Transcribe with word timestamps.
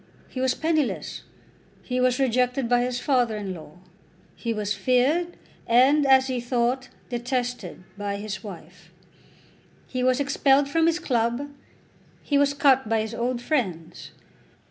He 0.29 0.41
was 0.41 0.55
penniless. 0.55 1.21
He 1.83 1.99
was 2.01 2.17
rejected 2.19 2.67
by 2.67 2.81
his 2.81 2.99
father 2.99 3.37
in 3.37 3.53
law. 3.53 3.73
He 4.35 4.51
was 4.51 4.73
feared, 4.73 5.37
and, 5.67 6.07
as 6.07 6.25
he 6.25 6.41
thought, 6.41 6.89
detested 7.09 7.83
by 7.99 8.15
his 8.15 8.43
wife. 8.43 8.89
He 9.85 10.01
was 10.03 10.19
expelled 10.19 10.67
from 10.67 10.87
his 10.87 10.97
club. 10.97 11.51
He 12.23 12.39
was 12.39 12.55
cut 12.55 12.89
by 12.89 13.01
his 13.01 13.13
old 13.13 13.43
friends. 13.43 14.09